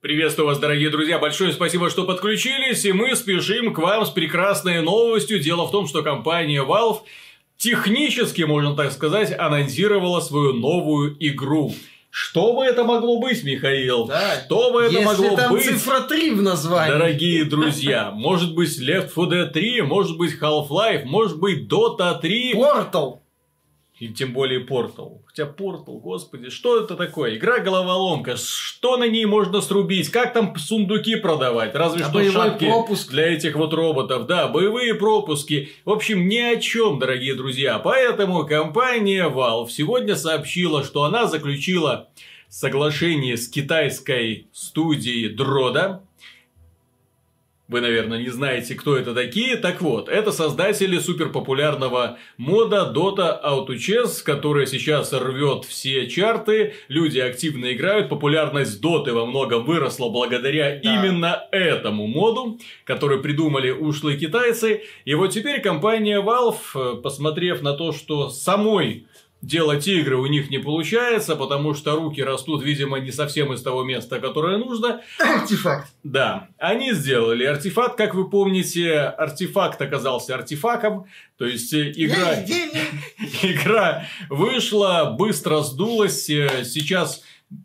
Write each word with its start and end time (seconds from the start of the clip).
Приветствую 0.00 0.46
вас, 0.46 0.58
дорогие 0.58 0.88
друзья, 0.88 1.18
большое 1.18 1.52
спасибо, 1.52 1.90
что 1.90 2.04
подключились, 2.04 2.86
и 2.86 2.92
мы 2.92 3.14
спешим 3.14 3.74
к 3.74 3.78
вам 3.80 4.06
с 4.06 4.08
прекрасной 4.08 4.80
новостью. 4.80 5.40
Дело 5.40 5.66
в 5.66 5.72
том, 5.72 5.86
что 5.86 6.02
компания 6.02 6.64
Valve 6.64 7.00
технически, 7.58 8.40
можно 8.40 8.74
так 8.74 8.92
сказать, 8.92 9.30
анонсировала 9.38 10.20
свою 10.20 10.54
новую 10.54 11.14
игру. 11.20 11.74
Что 12.08 12.54
бы 12.54 12.64
это 12.64 12.82
могло 12.82 13.20
быть, 13.20 13.44
Михаил? 13.44 14.06
Да. 14.06 14.40
Что 14.46 14.72
бы 14.72 14.84
это 14.84 14.94
Если 14.94 15.04
могло 15.04 15.36
там 15.36 15.52
быть? 15.52 15.64
цифра 15.66 16.00
3 16.00 16.30
в 16.30 16.40
названии. 16.40 16.92
Дорогие 16.92 17.44
друзья, 17.50 18.10
может 18.10 18.54
быть 18.54 18.80
Left 18.80 19.10
4 19.14 19.42
Dead 19.42 19.50
3, 19.50 19.82
может 19.82 20.16
быть 20.16 20.32
Half-Life, 20.40 21.04
может 21.04 21.38
быть 21.38 21.70
Dota 21.70 22.18
3. 22.18 22.54
Портал. 22.54 23.22
И 24.00 24.08
тем 24.08 24.32
более 24.32 24.64
Portal. 24.64 25.20
Хотя 25.26 25.44
Portal, 25.44 26.00
господи, 26.00 26.48
что 26.48 26.82
это 26.82 26.96
такое? 26.96 27.36
Игра-головоломка. 27.36 28.36
Что 28.38 28.96
на 28.96 29.06
ней 29.06 29.26
можно 29.26 29.60
срубить? 29.60 30.08
Как 30.08 30.32
там 30.32 30.56
сундуки 30.56 31.16
продавать? 31.16 31.74
Разве 31.74 32.04
А 32.04 32.08
что 32.08 32.24
шапки 32.32 32.64
пропуск? 32.64 33.10
для 33.10 33.26
этих 33.26 33.56
вот 33.56 33.74
роботов. 33.74 34.26
Да, 34.26 34.48
боевые 34.48 34.94
пропуски. 34.94 35.68
В 35.84 35.90
общем, 35.90 36.28
ни 36.28 36.38
о 36.38 36.58
чем, 36.58 36.98
дорогие 36.98 37.34
друзья. 37.34 37.78
Поэтому 37.78 38.46
компания 38.46 39.28
Valve 39.28 39.68
сегодня 39.68 40.16
сообщила, 40.16 40.82
что 40.82 41.04
она 41.04 41.26
заключила 41.26 42.08
соглашение 42.48 43.36
с 43.36 43.48
китайской 43.48 44.48
студией 44.54 45.28
Дрода. 45.28 46.02
Вы, 47.70 47.80
наверное, 47.82 48.18
не 48.18 48.30
знаете, 48.30 48.74
кто 48.74 48.96
это 48.96 49.14
такие. 49.14 49.56
Так 49.56 49.80
вот, 49.80 50.08
это 50.08 50.32
создатели 50.32 50.98
суперпопулярного 50.98 52.18
мода 52.36 52.92
Dota 52.92 53.40
Auto 53.40 53.76
Chess, 53.76 54.24
которая 54.24 54.66
сейчас 54.66 55.12
рвет 55.12 55.64
все 55.64 56.08
чарты. 56.08 56.74
Люди 56.88 57.20
активно 57.20 57.72
играют. 57.72 58.08
Популярность 58.08 58.80
Доты 58.80 59.12
во 59.12 59.24
многом 59.24 59.64
выросла 59.64 60.08
благодаря 60.08 60.80
Да. 60.82 60.96
именно 60.96 61.44
этому 61.52 62.08
моду, 62.08 62.58
который 62.84 63.20
придумали 63.20 63.70
ушлые 63.70 64.18
китайцы. 64.18 64.82
И 65.04 65.14
вот 65.14 65.28
теперь 65.28 65.60
компания 65.60 66.20
Valve, 66.20 66.56
э, 66.74 66.96
посмотрев 67.00 67.62
на 67.62 67.74
то, 67.74 67.92
что 67.92 68.30
самой 68.30 69.06
делать 69.42 69.88
игры 69.88 70.16
у 70.16 70.26
них 70.26 70.50
не 70.50 70.58
получается, 70.58 71.36
потому 71.36 71.74
что 71.74 71.96
руки 71.96 72.22
растут, 72.22 72.62
видимо, 72.62 72.98
не 73.00 73.10
совсем 73.10 73.52
из 73.52 73.62
того 73.62 73.84
места, 73.84 74.20
которое 74.20 74.58
нужно, 74.58 75.00
Артефакт. 75.18 75.90
да, 76.04 76.48
они 76.58 76.92
сделали 76.92 77.44
артефакт, 77.44 77.96
как 77.96 78.14
вы 78.14 78.28
помните, 78.28 78.98
артефакт 78.98 79.80
оказался 79.80 80.34
артефаком, 80.34 81.06
то 81.38 81.46
есть 81.46 81.72
э, 81.72 81.92
игра, 81.96 82.34
игра 83.42 84.06
вышла, 84.28 85.14
быстро 85.18 85.60
сдулась, 85.60 86.28
э, 86.28 86.64
сейчас 86.64 87.22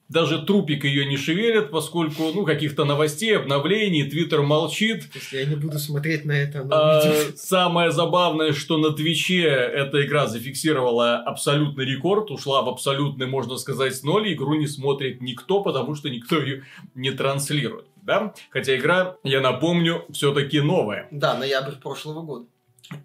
даже 0.10 0.42
трупик 0.44 0.84
ее 0.84 1.06
не 1.06 1.18
шевелит, 1.18 1.72
поскольку, 1.72 2.32
ну, 2.34 2.46
каких-то 2.46 2.86
новостей, 2.86 3.38
обновлений, 3.38 4.04
Твиттер 4.04 4.42
молчит. 4.42 5.04
Если 5.14 5.38
я 5.40 5.46
не 5.46 5.56
буду 5.56 5.78
смотреть 5.78 6.26
на 6.26 6.32
это, 6.32 6.68
А, 6.72 7.02
самое 7.36 7.92
забавное, 7.92 8.54
что 8.54 8.78
на 8.78 8.92
Твиче 8.92 9.44
эта 9.44 10.06
игра 10.06 10.28
зафиксировала 10.28 11.18
абсолютный 11.18 11.86
рекорд, 11.86 12.32
ушла 12.32 12.62
в 12.62 12.70
абсолютный, 12.70 13.28
можно 13.28 13.58
сказать, 13.58 14.02
ноль, 14.04 14.34
игру 14.34 14.56
не 14.56 14.68
смотрит 14.68 15.22
никто, 15.22 15.62
потому 15.62 15.96
что 15.96 16.10
никто 16.10 16.40
ее 16.40 16.64
не 16.94 17.12
транслирует. 17.12 17.86
Да? 18.02 18.34
Хотя 18.52 18.76
игра, 18.78 19.18
я 19.24 19.42
напомню, 19.42 20.06
все-таки 20.12 20.62
новая. 20.62 21.08
Да, 21.12 21.36
ноябрь 21.38 21.76
прошлого 21.82 22.22
года. 22.22 22.46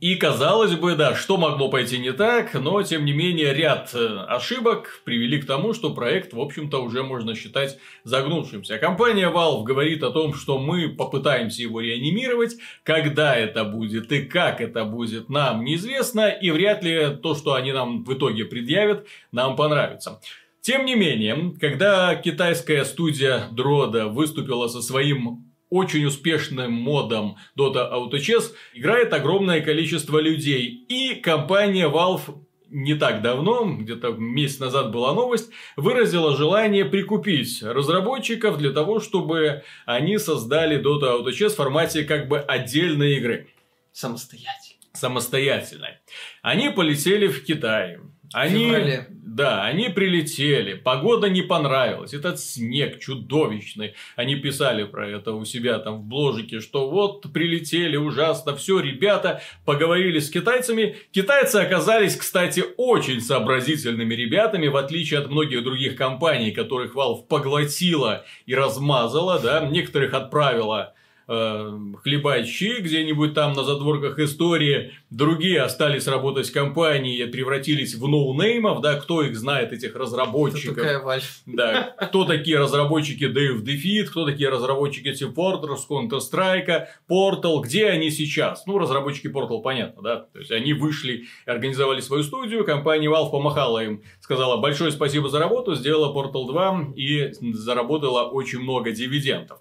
И 0.00 0.14
казалось 0.16 0.74
бы, 0.74 0.94
да, 0.94 1.14
что 1.14 1.38
могло 1.38 1.70
пойти 1.70 1.98
не 1.98 2.12
так, 2.12 2.52
но 2.54 2.82
тем 2.82 3.04
не 3.04 3.12
менее 3.12 3.54
ряд 3.54 3.90
э, 3.94 4.24
ошибок 4.28 5.00
привели 5.04 5.40
к 5.40 5.46
тому, 5.46 5.72
что 5.72 5.94
проект, 5.94 6.34
в 6.34 6.40
общем-то, 6.40 6.82
уже 6.82 7.02
можно 7.02 7.34
считать 7.34 7.78
загнувшимся. 8.04 8.78
Компания 8.78 9.30
Valve 9.30 9.62
говорит 9.62 10.02
о 10.02 10.10
том, 10.10 10.34
что 10.34 10.58
мы 10.58 10.90
попытаемся 10.90 11.62
его 11.62 11.80
реанимировать, 11.80 12.56
когда 12.82 13.34
это 13.34 13.64
будет 13.64 14.12
и 14.12 14.22
как 14.22 14.60
это 14.60 14.84
будет, 14.84 15.30
нам 15.30 15.64
неизвестно, 15.64 16.28
и 16.28 16.50
вряд 16.50 16.82
ли 16.82 17.16
то, 17.22 17.34
что 17.34 17.54
они 17.54 17.72
нам 17.72 18.04
в 18.04 18.12
итоге 18.12 18.44
предъявят, 18.44 19.06
нам 19.32 19.56
понравится. 19.56 20.20
Тем 20.60 20.84
не 20.84 20.94
менее, 20.94 21.54
когда 21.58 22.14
китайская 22.16 22.84
студия 22.84 23.44
Дрода 23.50 24.08
выступила 24.08 24.68
со 24.68 24.82
своим 24.82 25.49
очень 25.70 26.04
успешным 26.04 26.72
модом 26.72 27.36
Dota 27.56 27.90
Auto 27.90 28.18
Chess, 28.18 28.52
играет 28.74 29.12
огромное 29.12 29.60
количество 29.60 30.18
людей. 30.18 30.84
И 30.88 31.14
компания 31.14 31.88
Valve 31.88 32.42
не 32.70 32.94
так 32.94 33.22
давно, 33.22 33.64
где-то 33.64 34.12
месяц 34.12 34.60
назад 34.60 34.92
была 34.92 35.12
новость, 35.12 35.50
выразила 35.76 36.36
желание 36.36 36.84
прикупить 36.84 37.62
разработчиков 37.62 38.58
для 38.58 38.70
того, 38.70 39.00
чтобы 39.00 39.62
они 39.86 40.18
создали 40.18 40.78
Dota 40.80 41.18
Auto 41.18 41.30
Chess 41.30 41.50
в 41.50 41.56
формате 41.56 42.04
как 42.04 42.28
бы 42.28 42.38
отдельной 42.38 43.16
игры 43.16 43.48
Самостоятельно. 43.92 44.80
самостоятельной. 44.92 45.98
Они 46.42 46.70
полетели 46.70 47.26
в 47.26 47.44
Китай. 47.44 47.98
Они, 48.32 48.66
феврале. 48.66 49.08
Да, 49.32 49.62
они 49.62 49.90
прилетели. 49.90 50.74
Погода 50.74 51.28
не 51.28 51.42
понравилась. 51.42 52.14
Этот 52.14 52.40
снег 52.40 52.98
чудовищный. 52.98 53.94
Они 54.16 54.34
писали 54.34 54.82
про 54.82 55.08
это 55.08 55.34
у 55.34 55.44
себя 55.44 55.78
там 55.78 55.98
в 56.00 56.02
бложике, 56.02 56.58
что 56.58 56.90
вот 56.90 57.32
прилетели 57.32 57.96
ужасно. 57.96 58.56
Все, 58.56 58.80
ребята, 58.80 59.40
поговорили 59.64 60.18
с 60.18 60.30
китайцами. 60.30 60.96
Китайцы 61.12 61.56
оказались, 61.56 62.16
кстати, 62.16 62.64
очень 62.76 63.20
сообразительными 63.20 64.14
ребятами, 64.14 64.66
в 64.66 64.76
отличие 64.76 65.20
от 65.20 65.30
многих 65.30 65.62
других 65.62 65.94
компаний, 65.94 66.50
которых 66.50 66.96
Valve 66.96 67.28
поглотила 67.28 68.24
и 68.46 68.54
размазала, 68.56 69.38
да, 69.38 69.64
некоторых 69.64 70.12
отправила 70.12 70.92
э, 71.30 71.78
хлебать 72.02 72.48
щи 72.48 72.80
где-нибудь 72.80 73.34
там 73.34 73.52
на 73.52 73.62
задворках 73.62 74.18
истории. 74.18 74.92
Другие 75.10 75.62
остались 75.62 76.08
работать 76.08 76.48
в 76.48 76.52
компании 76.52 77.18
и 77.18 77.26
превратились 77.26 77.94
в 77.94 78.06
ноунеймов, 78.06 78.80
да, 78.80 78.96
кто 78.96 79.22
их 79.22 79.36
знает, 79.36 79.72
этих 79.72 79.94
разработчиков. 79.94 80.74
такая 80.74 81.02
Valve? 81.02 81.22
Да, 81.46 81.94
кто 82.00 82.24
такие 82.24 82.58
разработчики 82.58 83.24
of 83.24 83.62
Defeat, 83.62 84.06
кто 84.06 84.26
такие 84.26 84.48
разработчики 84.48 85.08
Team 85.08 85.32
Fortress, 85.34 85.80
Counter-Strike, 85.88 86.86
Portal, 87.08 87.60
где 87.62 87.86
они 87.86 88.10
сейчас? 88.10 88.66
Ну, 88.66 88.78
разработчики 88.78 89.28
Portal, 89.28 89.62
понятно, 89.62 90.02
да, 90.02 90.16
то 90.32 90.38
есть 90.40 90.50
они 90.50 90.72
вышли, 90.72 91.26
организовали 91.46 92.00
свою 92.00 92.24
студию, 92.24 92.64
компания 92.64 93.08
Valve 93.08 93.30
помахала 93.30 93.84
им, 93.84 94.02
сказала 94.20 94.56
большое 94.56 94.90
спасибо 94.90 95.28
за 95.28 95.38
работу, 95.38 95.74
сделала 95.74 96.12
Portal 96.12 96.46
2 96.46 96.92
и 96.96 97.32
заработала 97.52 98.24
очень 98.24 98.58
много 98.60 98.90
дивидендов. 98.90 99.60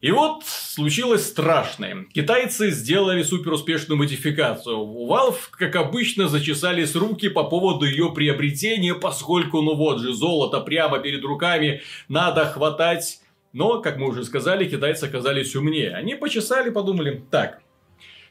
И 0.00 0.10
вот 0.12 0.44
случилось 0.46 1.26
страшное. 1.26 2.06
Китайцы 2.14 2.70
сделали 2.70 3.22
суперуспешную 3.22 3.98
модификацию. 3.98 4.78
У 4.78 5.06
Valve, 5.06 5.50
как 5.50 5.76
обычно, 5.76 6.26
зачесались 6.26 6.94
руки 6.94 7.28
по 7.28 7.44
поводу 7.44 7.84
ее 7.84 8.10
приобретения, 8.14 8.94
поскольку, 8.94 9.60
ну 9.60 9.74
вот 9.74 10.00
же, 10.00 10.14
золото 10.14 10.60
прямо 10.60 11.00
перед 11.00 11.22
руками 11.22 11.82
надо 12.08 12.46
хватать. 12.46 13.20
Но, 13.52 13.82
как 13.82 13.98
мы 13.98 14.08
уже 14.08 14.24
сказали, 14.24 14.68
китайцы 14.68 15.04
оказались 15.04 15.54
умнее. 15.54 15.94
Они 15.94 16.14
почесали, 16.14 16.70
подумали, 16.70 17.22
так, 17.30 17.60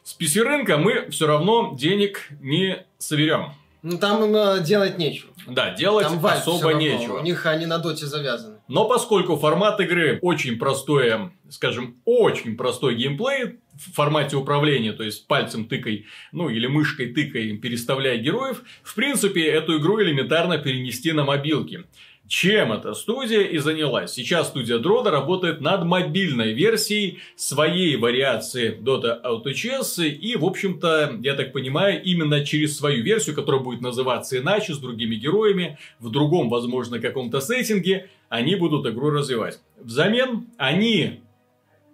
с 0.03 0.17
PC-рынка 0.19 0.77
мы 0.77 1.09
все 1.11 1.27
равно 1.27 1.75
денег 1.77 2.29
не 2.41 2.83
соберем. 2.97 3.53
Ну 3.81 3.97
там 3.97 4.23
им 4.25 4.35
э, 4.35 4.61
делать 4.63 4.97
нечего. 4.97 5.31
Да, 5.47 5.73
делать 5.73 6.07
Там 6.07 6.23
особо 6.25 6.73
нечего. 6.73 7.19
У 7.19 7.23
них 7.23 7.45
они 7.45 7.65
на 7.65 7.77
доте 7.77 8.05
завязаны. 8.05 8.57
Но 8.67 8.87
поскольку 8.87 9.37
формат 9.37 9.79
игры 9.79 10.19
очень 10.21 10.57
простое, 10.57 11.31
скажем, 11.49 11.95
очень 12.05 12.57
простой 12.57 12.95
геймплей 12.95 13.59
в 13.73 13.93
формате 13.93 14.35
управления, 14.35 14.91
то 14.91 15.03
есть 15.03 15.27
пальцем 15.27 15.65
тыкай, 15.65 16.05
ну 16.33 16.49
или 16.49 16.67
мышкой 16.67 17.13
тыкай, 17.13 17.55
переставляя 17.57 18.17
героев, 18.17 18.63
в 18.83 18.93
принципе, 18.95 19.45
эту 19.47 19.79
игру 19.79 20.01
элементарно 20.01 20.57
перенести 20.57 21.13
на 21.13 21.23
мобилки. 21.23 21.85
Чем 22.29 22.71
эта 22.71 22.93
студия 22.93 23.41
и 23.41 23.57
занялась? 23.57 24.13
Сейчас 24.13 24.49
студия 24.49 24.77
Дрода 24.77 25.09
работает 25.09 25.61
над 25.61 25.83
мобильной 25.83 26.53
версией 26.53 27.17
своей 27.35 27.95
вариации 27.95 28.77
Dota 28.79 29.19
Auto 29.23 29.51
Chess. 29.51 30.05
И, 30.05 30.35
в 30.35 30.45
общем-то, 30.45 31.17
я 31.23 31.33
так 31.33 31.53
понимаю, 31.53 32.03
именно 32.03 32.45
через 32.45 32.77
свою 32.77 33.03
версию, 33.03 33.35
которая 33.35 33.61
будет 33.61 33.81
называться 33.81 34.37
иначе, 34.37 34.75
с 34.75 34.77
другими 34.77 35.15
героями, 35.15 35.79
в 35.97 36.11
другом, 36.11 36.49
возможно, 36.49 36.99
каком-то 36.99 37.41
сеттинге, 37.41 38.11
они 38.29 38.55
будут 38.55 38.85
игру 38.85 39.09
развивать. 39.09 39.59
Взамен 39.79 40.49
они 40.57 41.21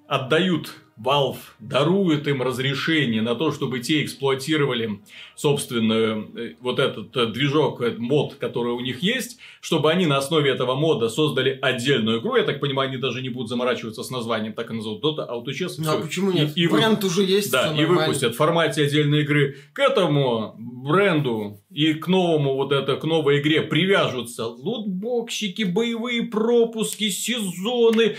отдают 0.06 0.76
Valve, 1.04 1.38
дарует 1.60 2.28
им 2.28 2.42
разрешение 2.42 3.22
на 3.22 3.36
то, 3.36 3.52
чтобы 3.52 3.80
те 3.80 4.04
эксплуатировали 4.04 5.02
собственную 5.36 6.32
э, 6.36 6.54
вот 6.62 6.80
этот 6.80 7.16
э, 7.18 7.26
движок, 7.28 7.82
этот 7.82 8.00
мод, 8.00 8.36
который 8.36 8.72
у 8.72 8.80
них 8.80 9.04
есть, 9.04 9.38
чтобы 9.60 9.92
они 9.92 10.06
на 10.06 10.18
основе 10.18 10.50
этого 10.50 10.76
мода 10.76 11.10
создали 11.10 11.60
отдельную 11.62 12.22
игру. 12.22 12.38
Я 12.38 12.44
так 12.44 12.62
понимаю, 12.62 12.90
они 12.90 12.98
даже 12.98 13.22
не 13.22 13.30
будут 13.30 13.50
заморачиваться 13.50 14.04
с 14.04 14.10
названием, 14.10 14.54
так 14.54 14.72
и 14.72 14.74
назовут 14.74 15.04
Dota 15.04 15.28
Auto. 15.30 15.52
Ну 15.80 15.92
а 15.92 16.00
почему 16.02 16.32
И- 16.32 16.36
нет? 16.36 16.54
и 16.56 16.68
вы- 16.68 16.78
Бренд 16.78 17.04
уже 17.04 17.24
есть, 17.24 17.52
да, 17.52 17.76
и 17.76 17.86
выпустят 17.86 18.34
в 18.34 18.38
формате 18.38 18.84
отдельной 18.84 19.22
игры. 19.22 19.58
К 19.74 19.80
этому 19.80 20.56
бренду 20.58 21.60
и 21.72 21.94
к 21.94 22.08
новому 22.08 22.56
вот 22.56 22.72
это, 22.72 22.96
к 22.96 23.04
новой 23.04 23.42
игре 23.42 23.62
привяжутся 23.62 24.46
лутбоксики, 24.48 25.64
боевые 25.64 26.24
пропуски, 26.24 27.10
сезоны, 27.10 28.16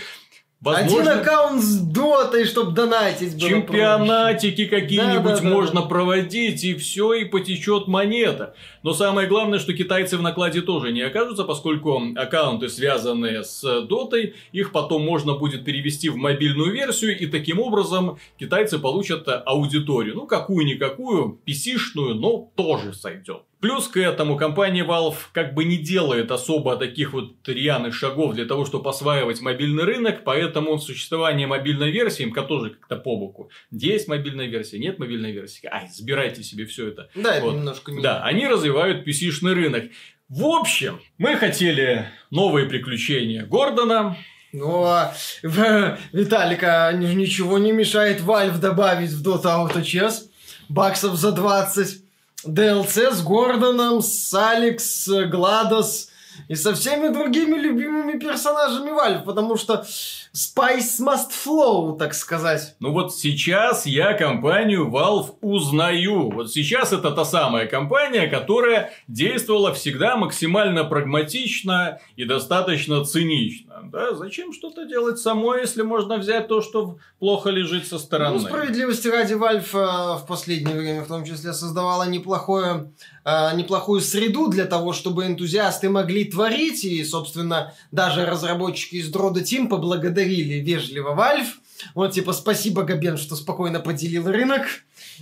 Возможно, 0.59 1.11
Один 1.11 1.21
аккаунт 1.21 1.61
с 1.61 1.79
дотой, 1.79 2.45
чтобы 2.45 2.71
донатить 2.71 3.39
было 3.39 3.47
чемпионатики 3.47 4.65
какие-нибудь 4.65 5.23
Да, 5.23 5.35
да, 5.35 5.41
да, 5.41 5.49
можно 5.49 5.81
да. 5.81 5.87
проводить, 5.87 6.63
и 6.63 6.73
все, 6.73 7.13
и 7.13 7.25
потечет 7.25 7.87
монета. 7.87 8.55
Но 8.81 8.93
самое 8.93 9.27
главное, 9.27 9.59
что 9.59 9.73
китайцы 9.73 10.17
в 10.17 10.23
накладе 10.23 10.61
тоже 10.61 10.91
не 10.91 11.01
окажутся, 11.01 11.43
поскольку 11.43 12.01
аккаунты, 12.15 12.69
связанные 12.69 13.43
с 13.43 13.61
дотой, 13.81 14.33
их 14.51 14.71
потом 14.71 15.03
можно 15.05 15.35
будет 15.35 15.63
перевести 15.63 16.09
в 16.09 16.15
мобильную 16.15 16.71
версию, 16.71 17.19
и 17.19 17.27
таким 17.27 17.59
образом 17.59 18.17
китайцы 18.39 18.79
получат 18.79 19.27
аудиторию. 19.45 20.15
Ну, 20.15 20.25
какую-никакую, 20.25 21.39
PC-шную, 21.45 22.15
но 22.15 22.49
тоже 22.55 22.93
сойдет. 22.93 23.43
Плюс 23.59 23.87
к 23.87 23.97
этому 23.97 24.37
компания 24.37 24.83
Valve 24.85 25.15
как 25.33 25.55
бы 25.55 25.63
не 25.65 25.77
делает 25.77 26.29
особо 26.31 26.75
таких 26.75 27.13
вот 27.13 27.33
рьяных 27.47 27.95
шагов 27.95 28.35
для 28.35 28.45
того, 28.45 28.65
чтобы 28.65 28.89
осваивать 28.91 29.41
мобильный 29.41 29.83
рынок, 29.83 30.23
поэтому 30.23 30.77
существование 30.77 31.47
мобильной 31.47 31.89
версии 31.89 32.21
им 32.23 32.33
тоже 32.33 32.71
как-то 32.71 32.97
по 32.97 33.17
боку. 33.17 33.49
Есть 33.71 34.07
мобильная 34.07 34.45
версия, 34.45 34.77
нет 34.77 34.99
мобильной 34.99 35.31
версии. 35.31 35.67
Ай, 35.71 35.87
забирайте 35.91 36.43
себе 36.43 36.65
все 36.65 36.89
это. 36.89 37.09
Да, 37.15 37.35
это 37.35 37.45
Вот. 37.47 37.55
немножко 37.55 37.91
не... 37.91 38.01
Да, 38.03 38.21
они 38.23 38.47
развивают 38.47 39.07
PC-шный 39.07 39.53
рынок. 39.53 39.85
В 40.29 40.45
общем, 40.45 40.99
мы 41.17 41.35
хотели 41.35 42.05
новые 42.29 42.67
приключения 42.67 43.43
Гордона. 43.45 44.17
Но 44.53 45.11
в- 45.43 45.97
Виталика 46.13 46.91
ни- 46.93 47.13
ничего 47.13 47.57
не 47.57 47.71
мешает 47.71 48.21
Valve 48.21 48.59
добавить 48.59 49.09
в 49.11 49.27
Dota 49.27 49.45
Auto 49.67 49.81
Chess 49.81 50.29
баксов 50.69 51.15
за 51.15 51.31
20. 51.31 52.03
DLC 52.45 53.11
с 53.11 53.21
Гордоном, 53.21 54.01
с 54.01 54.33
Алекс, 54.33 55.05
с 55.05 55.25
Гладос 55.25 56.09
и 56.47 56.55
со 56.55 56.73
всеми 56.73 57.09
другими 57.09 57.57
любимыми 57.57 58.19
персонажами 58.19 58.89
Valve, 58.89 59.23
потому 59.23 59.57
что 59.57 59.85
Spice 60.33 60.99
must 60.99 61.31
flow, 61.31 61.97
так 61.97 62.13
сказать. 62.13 62.75
Ну 62.79 62.91
вот 62.91 63.15
сейчас 63.15 63.85
я 63.85 64.13
компанию 64.13 64.87
Valve 64.87 65.35
узнаю. 65.41 66.29
Вот 66.31 66.51
сейчас 66.51 66.93
это 66.93 67.11
та 67.11 67.25
самая 67.25 67.67
компания, 67.67 68.27
которая 68.27 68.91
действовала 69.07 69.73
всегда 69.73 70.15
максимально 70.15 70.83
прагматично 70.83 71.99
и 72.15 72.25
достаточно 72.25 73.03
цинично. 73.03 73.81
Да, 73.91 74.13
зачем 74.15 74.53
что-то 74.53 74.85
делать 74.85 75.19
самой, 75.19 75.61
если 75.61 75.81
можно 75.81 76.17
взять 76.17 76.47
то, 76.47 76.61
что 76.61 76.97
плохо 77.19 77.49
лежит 77.49 77.87
со 77.87 77.97
стороны? 77.99 78.39
Ну, 78.39 78.39
справедливости 78.39 79.07
ради, 79.07 79.33
Valve 79.33 79.69
э, 79.73 80.17
в 80.23 80.25
последнее 80.27 80.75
время 80.75 81.01
в 81.03 81.07
том 81.07 81.25
числе 81.25 81.53
создавала 81.53 82.07
неплохое, 82.07 82.91
э, 83.27 83.55
неплохую 83.55 83.99
среду 83.99 84.47
для 84.47 84.65
того, 84.65 84.93
чтобы 84.93 85.25
энтузиасты 85.25 85.89
могли 85.89 86.23
творить, 86.23 86.85
и, 86.85 87.03
собственно, 87.03 87.73
даже 87.91 88.25
разработчики 88.25 88.95
из 88.95 89.09
Дрода 89.09 89.41
Team 89.41 89.67
поблагодарили 89.67 90.55
вежливо 90.55 91.13
Valve. 91.13 91.49
Вот, 91.95 92.11
типа, 92.11 92.33
спасибо, 92.33 92.83
Габен, 92.83 93.17
что 93.17 93.35
спокойно 93.35 93.79
поделил 93.79 94.27
рынок, 94.27 94.65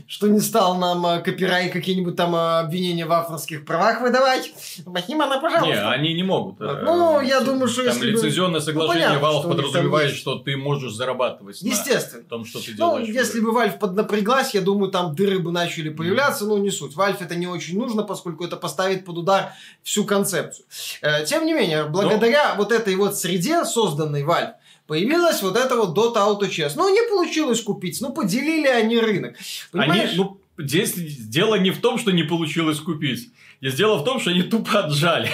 что 0.08 0.28
не 0.28 0.40
стал 0.40 0.78
нам 0.78 1.06
э, 1.06 1.20
копирай 1.22 1.70
какие-нибудь 1.70 2.16
там 2.16 2.34
э, 2.36 2.60
обвинения 2.60 3.06
в 3.06 3.12
авторских 3.12 3.66
правах 3.66 4.02
выдавать. 4.02 4.52
Спасибо, 4.82 5.26
на 5.26 5.36
Не, 5.36 5.42
пожалуйста. 5.42 5.92
они 5.92 6.14
не 6.14 6.24
могут. 6.24 6.62
э, 6.62 6.82
Ну, 6.84 7.20
я 7.22 7.42
думаю, 7.42 7.68
что 7.68 7.84
Там 7.84 7.94
если 7.94 8.12
бы- 8.12 8.18
лицензионное 8.18 8.60
соглашение 8.62 9.08
понятно, 9.20 9.26
Valve 9.26 9.40
что 9.40 9.48
у 9.48 9.52
них 9.52 9.58
там 9.58 9.66
подразумевает, 9.66 10.10
есть. 10.10 10.22
что 10.22 10.36
ты 10.40 10.56
можешь 10.58 10.94
зарабатывать 10.94 11.62
на 11.62 11.68
Естественно. 11.68 12.24
том, 12.24 12.46
что 12.46 12.60
ты 12.60 12.72
Ну, 12.72 12.76
делаешь. 12.78 13.08
в 13.08 13.12
если 13.12 13.40
бы 13.42 13.52
Valve 13.52 13.78
поднапряглась, 13.80 14.54
я 14.54 14.62
думаю, 14.62 14.92
там 14.92 15.14
дыры 15.16 15.40
бы 15.40 15.52
начали 15.52 15.90
появляться, 15.90 16.46
но 16.46 16.58
не 16.58 16.72
суть. 16.72 16.94
Valve 16.96 17.18
это 17.20 17.36
не 17.36 17.48
очень 17.48 17.78
нужно, 17.78 18.04
поскольку 18.04 18.46
это 18.46 18.56
поставит 18.58 19.04
под 19.06 19.18
удар 19.18 19.52
всю 19.84 20.06
концепцию. 20.06 20.66
Э, 21.02 21.26
Тем 21.26 21.46
не 21.46 21.54
менее, 21.54 21.86
благодаря 21.86 22.56
вот 22.56 22.72
этой 22.72 22.96
вот 22.96 23.18
среде, 23.18 23.66
созданной 23.66 24.24
Valve, 24.24 24.54
появилась 24.88 25.42
вот 25.42 25.56
эта 25.58 25.76
вот 25.76 25.98
Dota 25.98 26.18
Auto 26.18 26.50
Chess. 26.50 26.74
Ну, 26.76 26.94
не 26.94 27.08
получилось 27.10 27.62
купить, 27.62 28.00
ну, 28.02 28.12
поделили 28.14 28.68
они 28.68 29.00
рынок. 29.00 29.36
Они, 29.74 29.88
Понимаешь? 29.88 30.14
ну, 30.16 30.40
здесь 30.58 30.94
дело 30.96 31.56
не 31.56 31.72
в 31.72 31.82
том, 31.82 31.98
что 31.98 32.12
не 32.12 32.24
получилось 32.24 32.80
купить. 32.80 33.30
Здесь 33.62 33.76
дело 33.76 33.98
в 33.98 34.04
том, 34.04 34.20
что 34.20 34.32
они 34.32 34.44
тупо 34.44 34.86
отжали. 34.86 35.30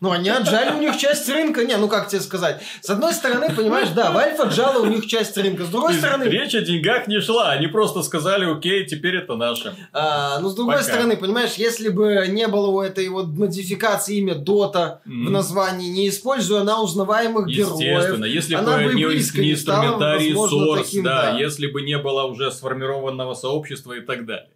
Ну, 0.00 0.10
они 0.10 0.28
отжали 0.28 0.72
у 0.74 0.78
них 0.80 0.96
часть 0.96 1.28
рынка. 1.28 1.64
Не, 1.64 1.76
ну 1.76 1.88
как 1.88 2.08
тебе 2.08 2.20
сказать? 2.20 2.60
С 2.80 2.90
одной 2.90 3.12
стороны, 3.12 3.54
понимаешь, 3.54 3.88
да, 3.90 4.12
Valve 4.12 4.46
отжала 4.46 4.82
у 4.82 4.86
них 4.86 5.06
часть 5.06 5.36
рынка. 5.36 5.64
С 5.64 5.68
другой 5.68 5.94
стороны, 5.94 6.24
Речь 6.24 6.54
о 6.54 6.60
деньгах 6.60 7.06
не 7.08 7.20
шла. 7.20 7.50
Они 7.50 7.66
просто 7.66 8.02
сказали, 8.02 8.44
окей, 8.44 8.84
теперь 8.86 9.16
это 9.16 9.36
наше. 9.36 9.74
А, 9.92 10.38
ну, 10.40 10.48
с 10.48 10.54
другой 10.54 10.76
Пока. 10.76 10.86
стороны, 10.86 11.16
понимаешь, 11.16 11.54
если 11.54 11.88
бы 11.88 12.26
не 12.28 12.46
было 12.48 12.68
у 12.68 12.80
этой 12.80 13.08
вот 13.08 13.26
модификации 13.28 14.16
имя 14.18 14.34
Дота 14.34 15.00
в 15.04 15.08
Мгм. 15.08 15.32
названии, 15.32 15.88
не 15.88 16.08
используя 16.08 16.60
она 16.60 16.80
узнаваемых 16.82 17.48
Естественно, 17.48 17.78
героев, 17.78 18.26
если 18.26 18.54
она 18.54 18.76
бы 18.78 18.94
не, 18.94 19.02
не 19.04 19.14
не 19.14 19.56
стала, 19.56 19.84
инструментарий 19.84 20.32
возможно, 20.32 20.56
Source, 20.56 20.84
таким, 20.84 21.04
да, 21.04 21.22
да. 21.32 21.38
если 21.38 21.66
бы 21.66 21.82
не 21.82 21.98
было 21.98 22.24
уже 22.24 22.50
сформированного 22.50 23.34
сообщества 23.34 23.92
и 23.94 24.00
так 24.00 24.26
далее. 24.26 24.48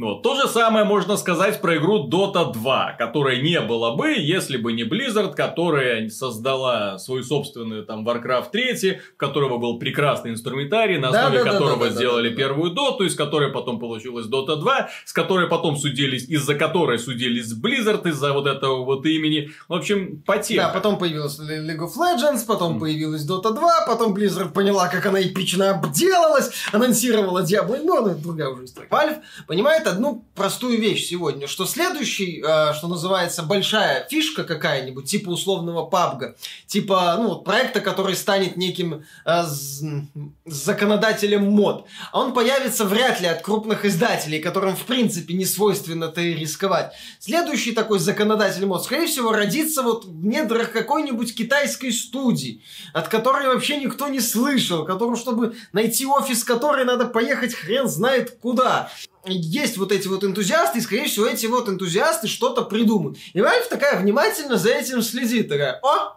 Ну. 0.00 0.18
То 0.22 0.34
же 0.34 0.48
самое 0.48 0.86
можно 0.86 1.18
сказать 1.18 1.60
про 1.60 1.76
игру 1.76 2.08
Dota 2.08 2.50
2, 2.54 2.92
которой 2.98 3.42
не 3.42 3.60
было 3.60 3.94
бы, 3.94 4.12
если 4.12 4.56
бы 4.56 4.72
не 4.72 4.84
Blizzard, 4.84 5.34
которая 5.34 6.08
создала 6.08 6.98
свою 6.98 7.22
собственную 7.22 7.84
там 7.84 8.08
Warcraft 8.08 8.50
3, 8.50 9.00
у 9.14 9.16
которого 9.18 9.58
был 9.58 9.78
прекрасный 9.78 10.30
инструментарий, 10.30 10.96
на 10.96 11.08
основе 11.10 11.40
да, 11.40 11.44
да, 11.44 11.50
которого 11.52 11.84
да, 11.84 11.90
да, 11.90 11.96
сделали 11.96 12.30
да, 12.30 12.34
да. 12.34 12.36
первую 12.42 12.70
Доту, 12.70 13.04
из 13.04 13.14
которой 13.14 13.52
потом 13.52 13.78
получилась 13.78 14.24
Dota 14.26 14.56
2, 14.56 14.88
с 15.04 15.12
которой 15.12 15.48
потом 15.48 15.76
судились, 15.76 16.26
из-за 16.30 16.54
которой 16.54 16.98
судились 16.98 17.52
Blizzard, 17.52 18.08
из-за 18.08 18.32
вот 18.32 18.46
этого 18.46 18.82
вот 18.86 19.04
имени. 19.04 19.50
В 19.68 19.74
общем, 19.74 20.22
потеха. 20.24 20.62
Да, 20.62 20.68
потом 20.70 20.96
появилась 20.98 21.38
Le- 21.38 21.66
League 21.66 21.80
of 21.80 21.92
Legends, 21.98 22.46
потом 22.46 22.70
Мгм. 22.72 22.80
появилась 22.80 23.28
Dota 23.28 23.52
2, 23.52 23.84
потом 23.86 24.14
Blizzard 24.14 24.54
поняла, 24.54 24.88
как 24.88 25.04
она 25.04 25.20
эпично 25.20 25.72
обделалась, 25.72 26.52
анонсировала 26.72 27.42
Diablo, 27.42 27.78
ну, 27.84 28.14
другая 28.14 28.48
уже 28.48 28.64
история. 28.64 28.88
Valve 28.88 29.18
понимает 29.46 29.89
одну 29.90 30.24
простую 30.34 30.80
вещь 30.80 31.08
сегодня, 31.08 31.46
что 31.46 31.66
следующий, 31.66 32.42
э, 32.42 32.72
что 32.74 32.88
называется, 32.88 33.42
большая 33.42 34.06
фишка 34.08 34.44
какая-нибудь, 34.44 35.04
типа 35.04 35.30
условного 35.30 35.88
PUBG, 35.88 36.34
типа, 36.66 37.16
ну, 37.18 37.40
проекта, 37.40 37.80
который 37.80 38.16
станет 38.16 38.56
неким 38.56 39.04
э, 39.24 39.42
з- 39.44 40.06
законодателем 40.46 41.44
мод, 41.50 41.86
а 42.12 42.20
он 42.20 42.32
появится 42.32 42.84
вряд 42.84 43.20
ли 43.20 43.26
от 43.26 43.42
крупных 43.42 43.84
издателей, 43.84 44.40
которым, 44.40 44.76
в 44.76 44.84
принципе, 44.84 45.34
не 45.34 45.44
свойственно-то 45.44 46.20
и 46.20 46.34
рисковать. 46.34 46.92
Следующий 47.18 47.72
такой 47.72 47.98
законодатель 47.98 48.66
мод, 48.66 48.84
скорее 48.84 49.06
всего, 49.06 49.32
родится 49.32 49.82
вот 49.82 50.04
в 50.04 50.24
недрах 50.24 50.72
какой-нибудь 50.72 51.34
китайской 51.34 51.90
студии, 51.92 52.62
от 52.92 53.08
которой 53.08 53.46
вообще 53.46 53.76
никто 53.76 54.08
не 54.08 54.20
слышал, 54.20 54.84
которому, 54.84 55.16
чтобы 55.16 55.54
найти 55.72 56.06
офис 56.06 56.44
которой 56.44 56.84
надо 56.84 57.06
поехать 57.06 57.54
хрен 57.54 57.88
знает 57.88 58.38
куда. 58.40 58.90
Есть 59.26 59.76
вот 59.76 59.92
эти 59.92 60.08
вот 60.08 60.24
энтузиасты, 60.24 60.78
и, 60.78 60.82
скорее 60.82 61.06
всего, 61.06 61.26
эти 61.26 61.46
вот 61.46 61.68
энтузиасты 61.68 62.26
что-то 62.26 62.62
придумают. 62.62 63.18
И 63.34 63.38
Valve 63.38 63.68
такая 63.68 64.00
внимательно 64.00 64.56
за 64.56 64.70
этим 64.70 65.02
следит. 65.02 65.48
Такая, 65.48 65.78
о, 65.82 66.16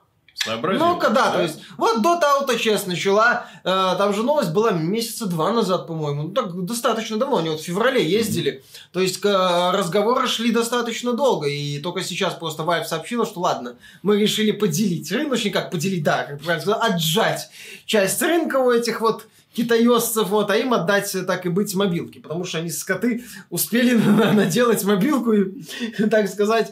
ну-ка, 0.79 1.09
да, 1.09 1.31
то 1.31 1.41
есть, 1.41 1.59
вот 1.77 1.97
Dota 1.99 2.23
Auto 2.41 2.57
Chess 2.57 2.83
начала, 2.87 3.45
э, 3.63 3.95
там 3.97 4.13
же 4.13 4.23
новость 4.23 4.51
была 4.51 4.71
месяца 4.71 5.25
два 5.25 5.51
назад, 5.51 5.85
по-моему, 5.87 6.23
ну, 6.23 6.29
так 6.31 6.65
достаточно 6.65 7.17
давно, 7.17 7.37
они 7.37 7.49
вот 7.49 7.61
в 7.61 7.63
феврале 7.63 8.03
ездили, 8.03 8.63
то 8.91 8.99
есть 8.99 9.19
к- 9.19 9.71
разговоры 9.73 10.27
шли 10.27 10.51
достаточно 10.51 11.13
долго, 11.13 11.47
и 11.47 11.79
только 11.79 12.03
сейчас 12.03 12.33
просто 12.33 12.63
Valve 12.63 12.85
сообщила, 12.85 13.25
что 13.25 13.41
ладно, 13.41 13.75
мы 14.01 14.17
решили 14.19 14.51
поделить 14.51 15.11
рынок, 15.11 15.33
точнее, 15.33 15.51
как 15.51 15.71
поделить, 15.71 16.03
да, 16.03 16.23
как 16.23 16.41
правильно 16.41 16.61
сказать, 16.61 16.91
отжать 16.91 17.49
часть 17.85 18.21
рынка 18.21 18.57
у 18.57 18.71
этих 18.71 18.99
вот 19.01 19.27
китаёсцев, 19.55 20.27
вот, 20.29 20.49
а 20.51 20.57
им 20.57 20.73
отдать, 20.73 21.13
э, 21.15 21.23
так 21.23 21.45
и 21.45 21.49
быть, 21.49 21.73
мобилки, 21.75 22.19
потому 22.19 22.43
что 22.45 22.57
они, 22.57 22.69
скоты, 22.69 23.23
успели 23.49 23.93
на- 23.95 24.33
наделать 24.33 24.83
мобилку 24.83 25.31
и, 25.33 25.51
так 26.11 26.27
сказать, 26.27 26.71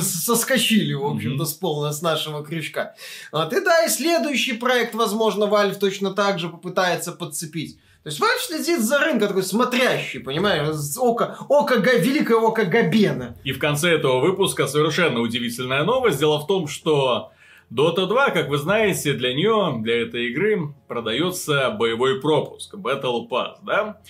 соскочили, 0.00 0.94
в 0.94 1.04
общем-то, 1.06 1.36
Мгм. 1.44 1.46
с 1.46 1.52
полного, 1.54 1.92
с 1.92 2.02
нашего 2.02 2.44
крючка. 2.44 2.94
Вот, 3.32 3.52
и 3.52 3.60
да, 3.60 3.84
и 3.84 3.88
следующий 3.88 4.52
проект, 4.54 4.94
возможно, 4.94 5.44
Valve 5.44 5.74
точно 5.78 6.10
так 6.12 6.38
же 6.38 6.48
попытается 6.48 7.12
подцепить. 7.12 7.78
То 8.02 8.10
есть 8.10 8.20
Valve 8.20 8.38
следит 8.46 8.80
за 8.82 8.98
рынком, 9.00 9.28
такой 9.28 9.42
смотрящий, 9.42 10.20
понимаешь, 10.20 10.68
око, 10.96 11.36
око, 11.48 11.78
Га- 11.78 11.94
великое 11.98 12.36
око 12.36 12.64
Габена. 12.64 13.36
И 13.42 13.52
в 13.52 13.58
конце 13.58 13.90
этого 13.96 14.20
выпуска 14.20 14.68
совершенно 14.68 15.20
удивительная 15.20 15.82
новость. 15.82 16.18
Дело 16.20 16.38
в 16.38 16.46
том, 16.46 16.68
что 16.68 17.32
Dota 17.70 18.06
2, 18.06 18.30
как 18.30 18.48
вы 18.48 18.58
знаете, 18.58 19.12
для 19.12 19.34
нее, 19.34 19.80
для 19.82 20.02
этой 20.02 20.28
игры, 20.28 20.72
продается 20.86 21.70
боевой 21.70 22.20
пропуск, 22.20 22.74
Battle 22.74 23.28
Pass, 23.28 23.56
да? 23.64 24.00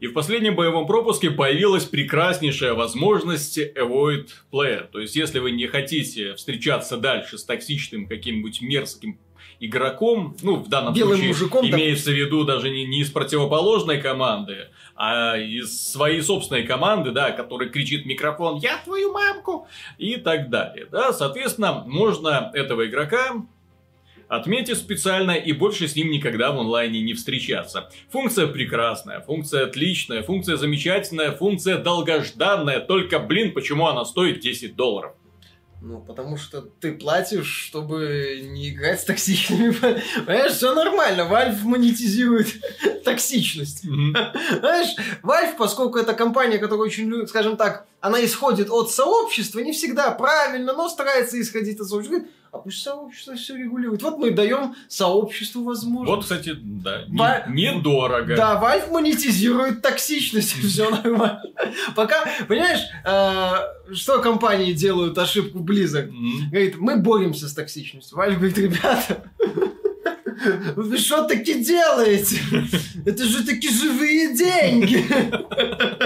И 0.00 0.06
в 0.06 0.12
последнем 0.12 0.54
боевом 0.54 0.86
пропуске 0.86 1.30
появилась 1.30 1.86
прекраснейшая 1.86 2.74
возможность 2.74 3.58
Avoid 3.58 4.28
Player. 4.52 4.86
То 4.86 5.00
есть, 5.00 5.16
если 5.16 5.38
вы 5.38 5.52
не 5.52 5.66
хотите 5.66 6.34
встречаться 6.34 6.98
дальше 6.98 7.38
с 7.38 7.44
токсичным 7.44 8.06
каким-нибудь 8.06 8.60
мерзким 8.60 9.18
игроком, 9.60 10.36
ну, 10.42 10.56
в 10.56 10.68
данном 10.68 10.94
Белым 10.94 11.16
случае 11.16 11.28
мужиком, 11.28 11.66
имеется 11.66 12.10
в 12.10 12.14
виду 12.14 12.44
даже 12.44 12.70
не, 12.70 12.84
не 12.84 13.00
из 13.00 13.10
противоположной 13.10 14.00
команды, 14.00 14.68
а 14.94 15.36
из 15.36 15.92
своей 15.92 16.22
собственной 16.22 16.64
команды, 16.64 17.10
да, 17.10 17.30
который 17.30 17.68
кричит 17.68 18.04
в 18.04 18.06
микрофон 18.06 18.58
«Я 18.58 18.78
твою 18.84 19.12
мамку!» 19.12 19.68
и 19.98 20.16
так 20.16 20.50
далее. 20.50 20.86
Да, 20.90 21.12
соответственно, 21.12 21.84
можно 21.86 22.50
этого 22.54 22.86
игрока 22.86 23.46
отметив 24.28 24.76
специально 24.76 25.32
и 25.32 25.52
больше 25.52 25.88
с 25.88 25.96
ним 25.96 26.10
никогда 26.10 26.52
в 26.52 26.58
онлайне 26.58 27.00
не 27.00 27.14
встречаться. 27.14 27.90
Функция 28.10 28.46
прекрасная, 28.46 29.20
функция 29.20 29.64
отличная, 29.64 30.22
функция 30.22 30.56
замечательная, 30.56 31.32
функция 31.32 31.78
долгожданная, 31.78 32.80
только, 32.80 33.18
блин, 33.18 33.52
почему 33.52 33.86
она 33.86 34.04
стоит 34.04 34.40
10 34.40 34.74
долларов? 34.74 35.12
Ну, 35.88 36.00
потому 36.00 36.36
что 36.36 36.62
ты 36.62 36.94
платишь, 36.94 37.46
чтобы 37.46 38.40
не 38.42 38.70
играть 38.70 39.00
с 39.00 39.04
токсичными. 39.04 39.70
Понимаешь, 40.26 40.54
все 40.54 40.74
нормально. 40.74 41.20
Valve 41.20 41.62
монетизирует 41.62 42.48
токсичность. 43.04 43.82
Знаешь, 43.84 44.96
Valve, 45.22 45.56
поскольку 45.56 45.98
это 45.98 46.14
компания, 46.14 46.58
которая 46.58 46.86
очень 46.86 47.08
любит, 47.08 47.28
скажем 47.28 47.56
так, 47.56 47.86
она 48.00 48.24
исходит 48.24 48.68
от 48.68 48.90
сообщества, 48.90 49.60
не 49.60 49.70
всегда 49.70 50.10
правильно, 50.10 50.72
но 50.72 50.88
старается 50.88 51.40
исходить 51.40 51.78
от 51.78 51.86
сообщества. 51.86 52.16
Говорит, 52.16 52.34
а 52.56 52.58
пусть 52.58 52.82
сообщество 52.82 53.34
все 53.34 53.56
регулирует. 53.56 54.02
Вот 54.02 54.18
мы 54.18 54.30
даем 54.30 54.74
сообществу 54.88 55.62
возможность. 55.62 56.10
Вот, 56.10 56.22
кстати, 56.22 56.54
да, 56.56 57.04
Ва... 57.08 57.44
недорого. 57.48 58.36
Да, 58.36 58.60
Valve 58.60 58.90
монетизирует 58.90 59.82
токсичность, 59.82 60.52
все 60.64 60.90
нормально. 60.90 61.42
Пока, 61.94 62.24
понимаешь, 62.48 62.80
э, 63.04 63.94
что 63.94 64.20
компании 64.20 64.72
делают 64.72 65.16
ошибку 65.18 65.60
близок? 65.60 66.10
Говорит, 66.50 66.78
мы 66.78 66.96
боремся 66.96 67.48
с 67.48 67.54
токсичностью. 67.54 68.18
Valve 68.18 68.36
говорит, 68.36 68.58
ребята, 68.58 69.30
вы 70.76 70.98
что 70.98 71.24
таки 71.24 71.62
делаете? 71.62 72.40
Это 73.04 73.24
же 73.24 73.44
такие 73.44 73.72
живые 73.72 74.34
деньги. 74.36 75.04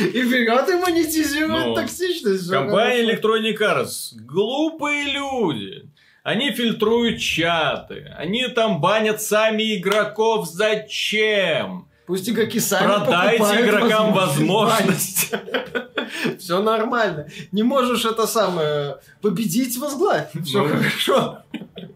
И 0.00 0.22
берет 0.22 0.68
и 0.68 0.74
монетизирует 0.74 1.66
ну, 1.66 1.74
токсичность. 1.74 2.50
Компания 2.50 3.14
Electronic 3.14 3.58
Arts. 3.58 4.14
Глупые 4.14 5.12
люди. 5.12 5.88
Они 6.22 6.52
фильтруют 6.52 7.20
чаты. 7.20 8.14
Они 8.16 8.46
там 8.48 8.80
банят 8.80 9.20
сами 9.22 9.76
игроков. 9.76 10.48
Зачем? 10.48 11.88
Пусть 12.06 12.28
игроки 12.28 12.58
сами 12.60 13.04
Продайте 13.04 13.64
игрокам 13.64 14.12
возможность. 14.12 15.32
Все 16.38 16.60
нормально. 16.60 17.28
Не 17.52 17.62
можешь 17.62 18.04
это 18.04 18.26
самое 18.26 18.96
победить, 19.22 19.76
возглавь. 19.78 20.28
Все 20.44 20.62
ну. 20.62 20.68
хорошо. 20.68 21.38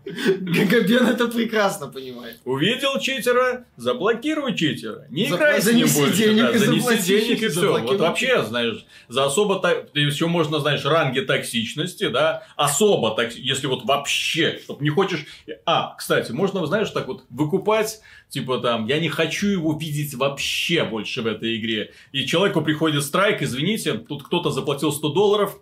Гагабен 0.04 1.06
это 1.06 1.28
прекрасно 1.28 1.88
понимает. 1.88 2.38
Увидел 2.44 3.00
читера, 3.00 3.64
заблокируй 3.76 4.54
читера. 4.54 5.06
Не 5.10 5.28
за, 5.28 5.36
играй 5.36 5.62
с 5.62 5.72
ним 5.72 5.88
больше. 5.88 6.16
Денег 6.16 6.52
да, 6.52 6.58
занеси 6.58 7.02
денег 7.02 7.42
и 7.42 7.48
все. 7.48 7.78
Вот 7.80 8.00
вообще, 8.00 8.44
знаешь, 8.44 8.84
за 9.08 9.24
особо 9.24 9.60
так, 9.60 9.88
еще 9.94 10.26
можно, 10.26 10.60
знаешь, 10.60 10.84
ранги 10.84 11.20
токсичности, 11.20 12.08
да, 12.08 12.42
особо 12.56 13.14
так, 13.14 13.34
если 13.34 13.66
вот 13.66 13.84
вообще, 13.84 14.60
чтобы 14.62 14.84
не 14.84 14.90
хочешь... 14.90 15.24
А, 15.64 15.94
кстати, 15.96 16.32
можно, 16.32 16.66
знаешь, 16.66 16.90
так 16.90 17.06
вот 17.08 17.24
выкупать, 17.30 18.00
типа 18.28 18.58
там, 18.58 18.86
я 18.86 19.00
не 19.00 19.08
хочу 19.08 19.46
его 19.46 19.76
видеть 19.78 20.14
вообще 20.14 20.84
больше 20.84 21.22
в 21.22 21.26
этой 21.26 21.56
игре. 21.56 21.92
И 22.12 22.26
человеку 22.26 22.60
приходит 22.60 23.04
страйк, 23.04 23.42
извините, 23.42 23.94
тут 23.94 24.22
кто-то 24.24 24.50
заплатил 24.50 24.92
100 24.92 25.08
долларов, 25.10 25.58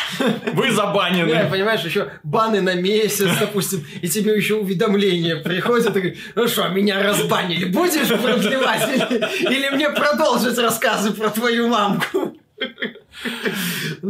вы 0.54 0.70
забанены. 0.70 1.32
Да, 1.32 1.48
понимаешь, 1.50 1.82
еще 1.82 2.10
баны 2.22 2.60
на 2.60 2.74
месяц, 2.74 3.28
допустим, 3.38 3.84
и 4.00 4.08
тебе 4.08 4.36
еще 4.36 4.56
уведомление 4.56 5.36
приходит, 5.36 5.88
и 5.88 5.90
говорит, 5.90 6.18
ну 6.34 6.48
что, 6.48 6.68
меня 6.68 7.02
разбанили, 7.02 7.66
будешь 7.66 8.08
продлевать 8.08 8.88
или, 8.88 9.54
или 9.54 9.68
мне 9.70 9.90
продолжить 9.90 10.58
рассказы 10.58 11.12
про 11.12 11.30
твою 11.30 11.68
мамку? 11.68 12.36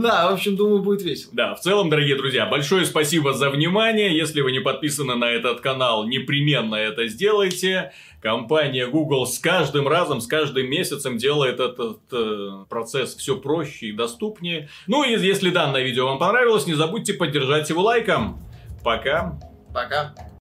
Да, 0.02 0.30
в 0.30 0.34
общем, 0.34 0.56
думаю, 0.56 0.82
будет 0.82 1.02
весело. 1.02 1.30
Да, 1.32 1.54
в 1.54 1.60
целом, 1.60 1.88
дорогие 1.88 2.16
друзья, 2.16 2.46
большое 2.46 2.84
спасибо 2.84 3.32
за 3.32 3.50
внимание. 3.50 4.16
Если 4.16 4.40
вы 4.40 4.52
не 4.52 4.60
подписаны 4.60 5.14
на 5.14 5.30
этот 5.30 5.60
канал, 5.60 6.06
непременно 6.06 6.74
это 6.74 7.06
сделайте. 7.08 7.92
Компания 8.20 8.86
Google 8.86 9.26
с 9.26 9.38
каждым 9.38 9.88
разом, 9.88 10.20
с 10.20 10.26
каждым 10.26 10.68
месяцем 10.68 11.18
делает 11.18 11.60
этот 11.60 12.00
э, 12.12 12.64
процесс 12.68 13.16
все 13.16 13.36
проще 13.36 13.86
и 13.86 13.92
доступнее. 13.92 14.68
Ну 14.86 15.04
и 15.04 15.18
если 15.18 15.50
данное 15.50 15.82
видео 15.82 16.06
вам 16.06 16.18
понравилось, 16.18 16.66
не 16.66 16.74
забудьте 16.74 17.14
поддержать 17.14 17.68
его 17.70 17.82
лайком. 17.82 18.40
Пока. 18.84 19.40
Пока. 19.72 20.14